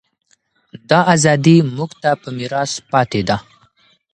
دا 0.89 0.99
ازادي 1.15 1.57
موږ 1.75 1.91
ته 2.01 2.11
په 2.21 2.27
میراث 2.37 2.71
پاتې 2.91 3.21
ده. 3.27 3.37